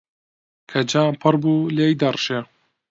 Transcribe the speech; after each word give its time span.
کە 0.69 0.79
جام 0.91 1.13
پڕ 1.21 1.33
بوو، 1.41 1.71
لێی 1.75 1.93
دەڕژێ. 2.01 2.39